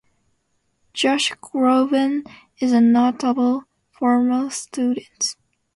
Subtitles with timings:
[0.93, 2.25] Josh Groban
[2.57, 5.35] is a notable former student.